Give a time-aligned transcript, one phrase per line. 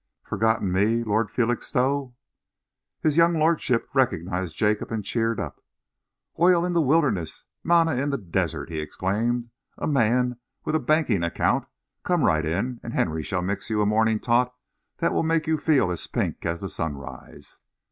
[0.23, 2.15] "Forgotten me, Lord Felixstowe?"
[3.01, 5.63] His young lordship recognised Jacob and cheered up.
[6.39, 9.51] "Oil in the wilderness, manna in the desert!" he exclaimed.
[9.77, 11.67] "A man with a banking account!
[12.03, 14.51] Come right in, and Henry shall mix you a morning tot
[14.97, 17.59] that will make you feel as pink as the sunrise."